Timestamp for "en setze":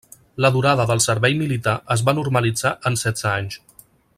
2.91-3.29